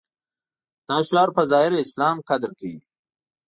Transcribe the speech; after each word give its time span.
دا 0.87 0.97
شعار 1.07 1.29
په 1.37 1.43
ظاهره 1.51 1.77
اسلام 1.85 2.17
قدر 2.29 2.51
کوي. 2.59 2.79